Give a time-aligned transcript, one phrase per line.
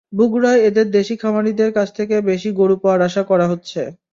[0.13, 3.81] বগুড়ায় এবার দেশি খামারিদের কাছ থেকে বেশি গরু পাওয়ার আশা করা হচ্ছে।